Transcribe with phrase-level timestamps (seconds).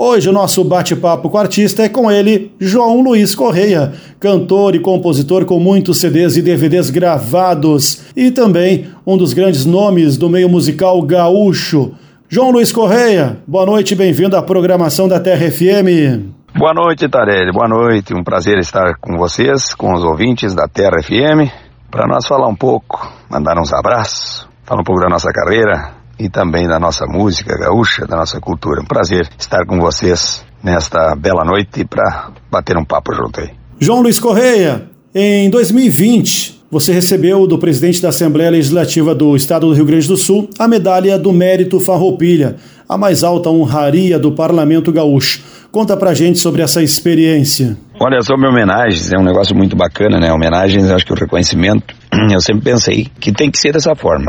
[0.00, 4.78] Hoje o nosso bate-papo com o artista é com ele, João Luiz Correia, cantor e
[4.78, 10.48] compositor com muitos CDs e DVDs gravados e também um dos grandes nomes do meio
[10.48, 11.94] musical gaúcho.
[12.28, 16.30] João Luiz Correia, boa noite e bem-vindo à programação da Terra FM.
[16.56, 17.50] Boa noite, Tarelli.
[17.50, 18.14] Boa noite.
[18.14, 21.50] Um prazer estar com vocês, com os ouvintes da Terra FM,
[21.90, 26.28] para nós falar um pouco, mandar uns abraços, falar um pouco da nossa carreira, e
[26.28, 28.80] também da nossa música gaúcha, da nossa cultura.
[28.80, 33.50] Um prazer estar com vocês nesta bela noite para bater um papo junto aí.
[33.78, 39.72] João Luiz Correia, em 2020, você recebeu do presidente da Assembleia Legislativa do Estado do
[39.72, 42.56] Rio Grande do Sul a medalha do Mérito Farroupilha,
[42.88, 45.42] a mais alta honraria do Parlamento Gaúcho.
[45.70, 47.76] Conta pra gente sobre essa experiência.
[48.00, 50.32] Olha, sobre homenagens, é um negócio muito bacana, né?
[50.32, 51.96] Homenagens, acho que o reconhecimento,
[52.32, 54.24] eu sempre pensei que tem que ser dessa forma.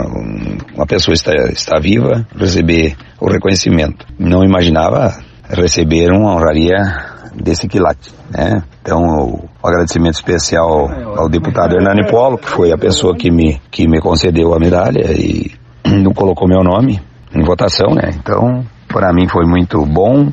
[0.74, 4.08] Uma pessoa está, está viva, receber o reconhecimento.
[4.18, 5.16] Não imaginava
[5.48, 6.78] receber uma honraria
[7.36, 8.64] desse quilate, né?
[8.82, 9.04] Então,
[9.62, 14.02] o agradecimento especial ao deputado Hernani Polo, que foi a pessoa que me, que me
[14.02, 15.52] concedeu a medalha e
[15.86, 17.00] não colocou meu nome
[17.36, 18.10] em votação, né?
[18.16, 20.32] Então, para mim foi muito bom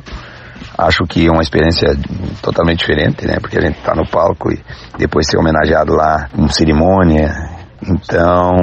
[0.77, 1.97] acho que é uma experiência
[2.41, 3.37] totalmente diferente, né?
[3.39, 4.61] Porque a gente está no palco e
[4.97, 7.33] depois ser homenageado lá com cerimônia.
[7.81, 8.55] Então,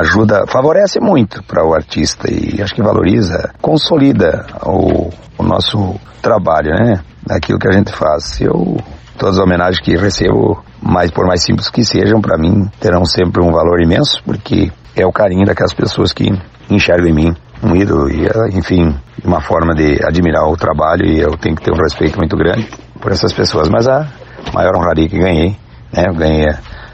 [0.00, 6.74] ajuda, favorece muito para o artista e acho que valoriza, consolida o, o nosso trabalho,
[6.74, 7.00] né?
[7.26, 8.40] Daquilo que a gente faz.
[8.40, 8.76] Eu
[9.22, 13.40] todas as homenagens que recebo, mais por mais simples que sejam, para mim terão sempre
[13.40, 16.28] um valor imenso, porque é o carinho daquelas pessoas que
[16.68, 21.36] enxergam em mim um ídolo e, enfim, uma forma de admirar o trabalho e eu
[21.36, 22.68] tenho que ter um respeito muito grande
[23.00, 23.68] por essas pessoas.
[23.68, 24.06] Mas a
[24.52, 25.56] maior honraria que ganhei,
[25.92, 26.46] né, eu ganhei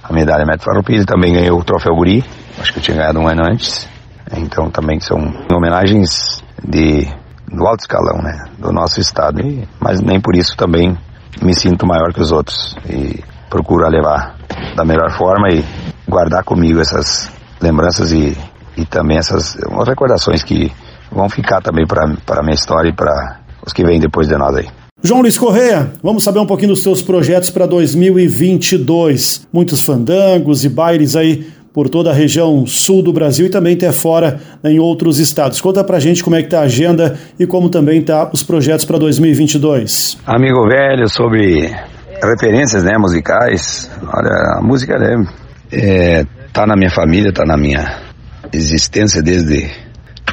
[0.02, 2.24] a medalha Metro Farroupilha, também ganhei o troféu Guri,
[2.58, 3.88] acho que eu tinha ganhado um ano antes.
[4.36, 5.18] Então também são
[5.50, 7.08] homenagens de
[7.50, 9.40] do alto escalão, né, do nosso estado.
[9.40, 10.96] E, mas nem por isso também
[11.42, 14.36] me sinto maior que os outros e procuro levar
[14.76, 15.64] da melhor forma e
[16.06, 18.36] guardar comigo essas lembranças e
[18.78, 20.72] e também essas umas recordações que
[21.10, 24.56] vão ficar também para a minha história e para os que vêm depois de nós
[24.56, 24.66] aí.
[25.02, 29.46] João Luiz Correia, vamos saber um pouquinho dos seus projetos para 2022.
[29.52, 33.92] Muitos fandangos e bailes aí por toda a região sul do Brasil e também até
[33.92, 35.60] fora em outros estados.
[35.60, 38.84] Conta pra gente como é que tá a agenda e como também tá os projetos
[38.84, 40.18] para 2022.
[40.26, 41.72] Amigo velho, sobre
[42.20, 45.24] referências né, musicais, olha, a música né,
[45.72, 48.07] é, tá na minha família, tá na minha
[48.52, 49.70] existência desde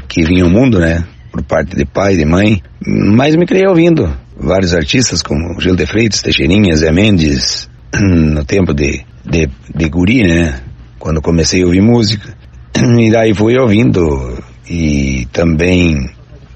[0.07, 1.03] que vim ao mundo, né?
[1.31, 2.61] Por parte de pai, de mãe.
[2.85, 8.73] Mas me criei ouvindo vários artistas como Gil de Freitas, Teixeirinha, Zé Mendes, no tempo
[8.73, 10.61] de, de, de guri, né?
[10.99, 12.33] Quando comecei a ouvir música.
[12.99, 14.37] E daí fui ouvindo.
[14.69, 16.09] E também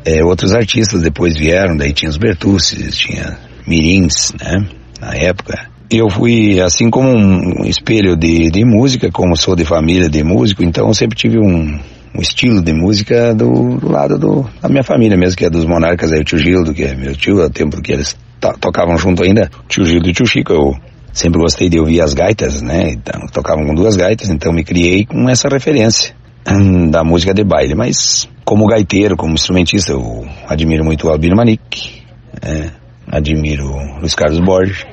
[0.03, 3.37] é, outros artistas depois vieram, daí tinha os Bertucci, tinha
[3.67, 4.67] Mirins, né?
[4.99, 10.07] Na época eu fui assim como um espelho de, de música, como sou de família
[10.07, 11.79] de músico, então eu sempre tive um,
[12.15, 15.65] um estilo de música do, do, lado do, da minha família mesmo, que é dos
[15.65, 18.15] monarcas, aí o tio Gildo, que é meu tio, ao tempo que eles
[18.59, 20.75] tocavam junto ainda, tio Gildo e o tio Chico, eu
[21.11, 25.05] sempre gostei de ouvir as gaitas, né, então tocavam com duas gaitas, então me criei
[25.05, 26.13] com essa referência
[26.91, 32.03] da música de baile, mas como gaiteiro, como instrumentista, eu admiro muito o Albino Manique,
[32.43, 32.69] é,
[33.07, 34.85] admiro o Luiz Carlos Borges,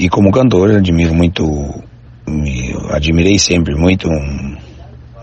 [0.00, 1.44] e como cantor, admiro muito,
[2.90, 4.56] admirei sempre muito um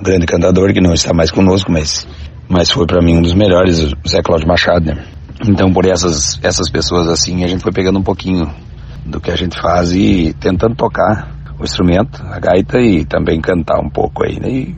[0.03, 2.07] grande cantador que não está mais conosco, mas,
[2.47, 5.03] mas foi para mim um dos melhores, o Zé Cláudio Machado, né?
[5.47, 8.53] Então, por essas, essas pessoas assim, a gente foi pegando um pouquinho
[9.03, 11.27] do que a gente faz e tentando tocar
[11.59, 14.47] o instrumento, a gaita e também cantar um pouco aí, né?
[14.47, 14.75] E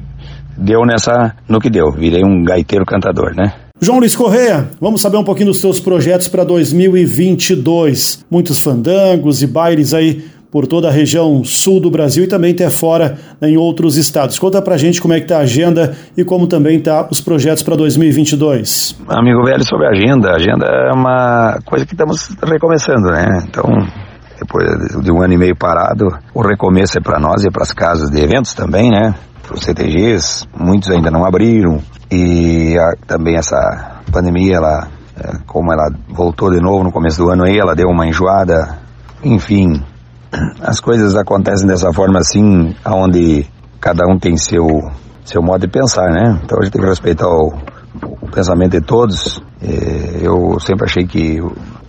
[0.57, 3.53] deu nessa, no que deu, virei um gaiteiro cantador, né?
[3.81, 8.25] João Luiz Correia, vamos saber um pouquinho dos seus projetos para 2022.
[8.29, 12.69] Muitos fandangos e bailes aí por toda a região sul do Brasil e também até
[12.69, 14.37] fora em outros estados.
[14.37, 17.63] Conta pra gente como é que tá a agenda e como também tá os projetos
[17.63, 18.97] para 2022.
[19.07, 23.45] Amigo velho, sobre a agenda, a agenda é uma coisa que estamos recomeçando, né?
[23.47, 23.63] Então,
[24.39, 27.71] depois de um ano e meio parado, o recomeço é para nós e para as
[27.71, 29.15] casas de eventos também, né?
[29.51, 31.81] Os CTGs, muitos ainda não abriram,
[32.11, 34.87] e a, também essa pandemia, ela,
[35.17, 38.77] é, como ela voltou de novo no começo do ano aí, ela deu uma enjoada.
[39.23, 39.83] Enfim,
[40.61, 43.47] as coisas acontecem dessa forma assim, aonde
[43.79, 44.65] cada um tem seu
[45.25, 46.39] seu modo de pensar, né?
[46.43, 47.53] Então a gente tem que respeitar o,
[48.21, 49.39] o pensamento de todos.
[49.61, 51.39] É, eu sempre achei que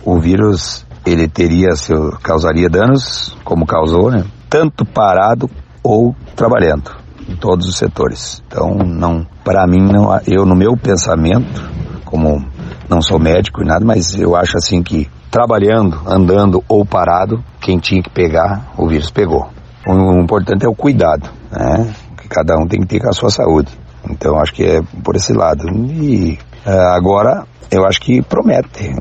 [0.05, 4.23] o, vírus ele teria seu causaria danos, como causou, né?
[4.47, 5.49] Tanto parado
[5.81, 7.00] ou trabalhando
[7.31, 8.43] em todos os setores.
[8.47, 11.69] Então, não, para mim, não, eu no meu pensamento,
[12.05, 12.45] como
[12.89, 17.79] não sou médico e nada, mas eu acho assim que trabalhando, andando ou parado, quem
[17.79, 19.47] tinha que pegar, o vírus pegou.
[19.87, 21.93] O importante é o cuidado, né?
[22.17, 23.71] Que cada um tem que ter com a sua saúde.
[24.09, 25.63] Então acho que é por esse lado.
[25.69, 28.93] E uh, agora eu acho que promete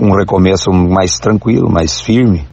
[0.00, 2.46] um recomeço mais tranquilo, mais firme.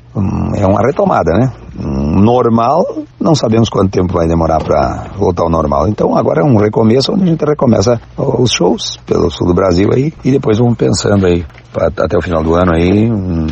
[0.56, 1.54] é uma retomada, né?
[1.76, 2.86] Normal,
[3.20, 5.88] não sabemos quanto tempo vai demorar para voltar ao normal.
[5.88, 9.90] Então agora é um recomeço onde a gente recomeça os shows pelo sul do Brasil
[9.94, 13.48] aí e depois vamos pensando aí pra, até o final do ano aí, um,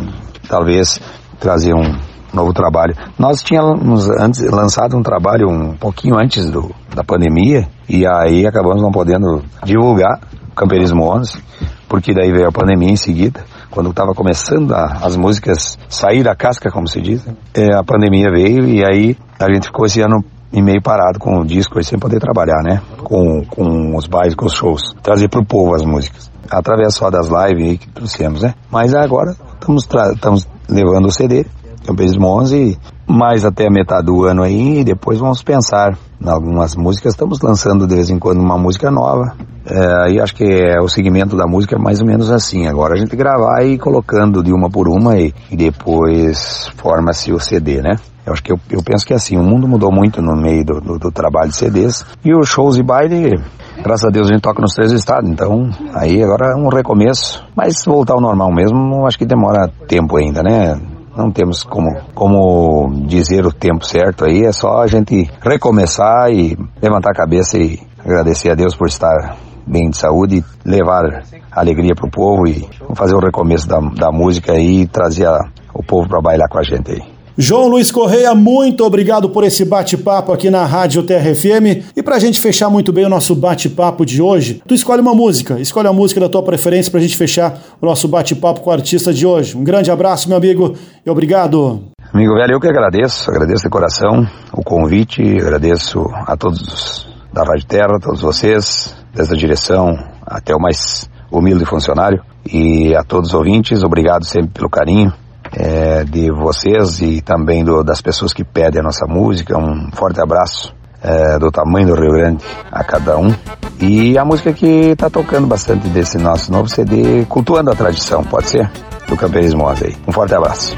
[0.48, 1.00] talvez
[1.40, 1.96] trazer um
[2.34, 2.96] novo trabalho.
[3.18, 8.82] Nós tínhamos antes lançado um trabalho um pouquinho antes do, da pandemia e aí acabamos
[8.82, 10.20] não podendo divulgar
[10.52, 11.42] o Camperismo 11,
[11.90, 16.36] porque daí veio a pandemia em seguida quando estava começando a, as músicas sair da
[16.36, 20.24] casca, como se diz, é, a pandemia veio e aí a gente ficou esse ano
[20.54, 22.82] e meio parado com o disco e sem poder trabalhar, né?
[23.04, 24.82] Com, com os bailes, com os shows.
[25.02, 26.30] Trazer pro povo as músicas.
[26.50, 28.54] Através só das lives aí que trouxemos, né?
[28.70, 31.46] Mas agora estamos, levando o CD,
[31.86, 32.78] Campeonismo 11,
[33.12, 37.14] mais até a metade do ano aí, e depois vamos pensar em algumas músicas.
[37.14, 39.36] Estamos lançando de vez em quando uma música nova,
[39.66, 42.68] é, aí acho que é, o segmento da música é mais ou menos assim.
[42.68, 47.32] Agora a gente gravar e ir colocando de uma por uma e, e depois forma-se
[47.32, 47.96] o CD, né?
[48.26, 50.64] Eu acho que eu, eu, penso que é assim, o mundo mudou muito no meio
[50.64, 53.36] do, do, do, trabalho de CDs e os shows e baile,
[53.84, 57.44] graças a Deus a gente toca nos três estados, então aí agora é um recomeço.
[57.56, 60.80] Mas voltar ao normal mesmo, acho que demora tempo ainda, né?
[61.22, 66.58] Não temos como, como dizer o tempo certo aí, é só a gente recomeçar e
[66.82, 69.38] levantar a cabeça e agradecer a Deus por estar
[69.68, 74.56] bem de saúde, levar alegria para o povo e fazer o recomeço da, da música
[74.60, 75.40] e trazer a,
[75.76, 77.11] o povo para bailar com a gente aí.
[77.38, 81.82] João Luiz Correia, muito obrigado por esse bate-papo aqui na Rádio TRFM.
[81.96, 85.16] E para a gente fechar muito bem o nosso bate-papo de hoje, tu escolhe uma
[85.16, 88.70] música, escolhe a música da tua preferência para a gente fechar o nosso bate-papo com
[88.70, 89.58] o artista de hoje.
[89.58, 90.76] Um grande abraço, meu amigo,
[91.06, 91.86] e obrigado.
[92.14, 97.66] Amigo velho, eu que agradeço, agradeço de coração o convite, agradeço a todos da Rádio
[97.66, 99.88] Terra, todos vocês, dessa direção,
[100.28, 105.14] até o mais humilde funcionário, e a todos os ouvintes, obrigado sempre pelo carinho
[105.54, 109.58] é, de vocês e também do, das pessoas que pedem a nossa música.
[109.58, 113.34] Um forte abraço é, do tamanho do Rio Grande a cada um.
[113.80, 118.50] E a música que está tocando bastante desse nosso novo CD, cultuando a tradição, pode
[118.50, 118.70] ser?
[119.08, 119.96] Do Campeonismo aí.
[120.08, 120.76] Um forte abraço.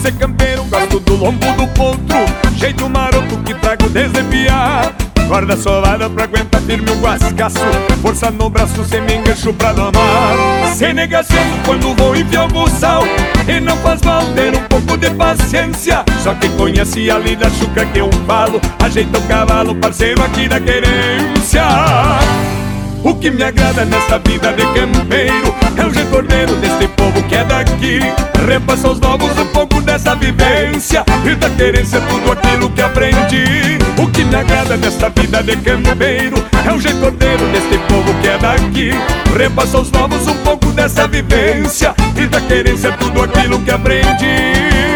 [0.00, 4.20] ser campeiro, gosto do lombo do potro Jeito maroto que trago desde
[5.26, 7.58] Guarda solada pra aguentar firme o guascaço.
[8.02, 10.36] Força no braço, sem me engancho pra domar
[10.74, 13.02] Sem negação quando vou enfiar o buçal
[13.48, 16.04] E não faz mal ter um pouco de paciência.
[16.22, 18.60] Só quem conhece a lida chuca que eu falo.
[18.82, 21.62] Ajeita o cavalo, parceiro aqui da querência
[23.20, 25.54] que me agrada nessa vida de campeiro.
[25.76, 26.22] É o jeito
[26.56, 28.00] desse povo que é daqui.
[28.48, 33.78] Repassa aos novos um pouco dessa vivência E da querência tudo aquilo que aprendi.
[34.02, 36.36] O que me agrada nessa vida de campeiro
[36.66, 38.90] É o jeito desse povo que é daqui.
[39.36, 44.89] Repassa aos novos um pouco dessa vivência E da querência tudo aquilo que aprendi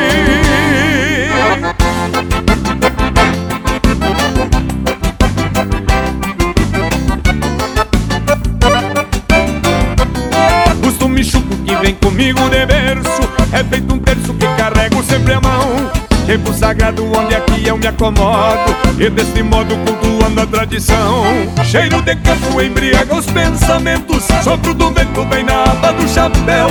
[13.71, 15.91] Feito um terço que carrego sempre a mão.
[16.27, 21.23] Tempo sagrado onde aqui eu me acomodo E deste modo cultuando a tradição.
[21.63, 26.69] Cheiro de campo embriaga os pensamentos Sopro do vento vem na aba do chapéu.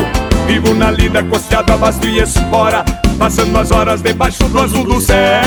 [0.48, 2.84] Vivo na lida costeado a basto e espora
[3.20, 5.44] Passando as horas debaixo do azul do céu.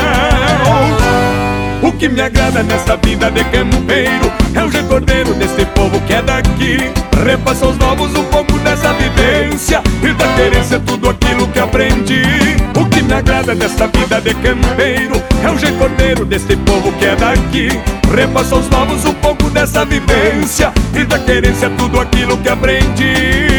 [1.83, 6.13] O que me agrada nesta vida de campeiro É o jeito ordeiro desse povo que
[6.13, 6.91] é daqui.
[7.23, 12.23] Repassa aos novos um pouco dessa vivência E da querência tudo aquilo que aprendi.
[12.75, 17.05] O que me agrada nesta vida de campeiro É o jeito ordeiro desse povo que
[17.05, 17.69] é daqui.
[18.15, 23.57] Repassa aos novos um pouco dessa vivência E da querência tudo aquilo que aprendi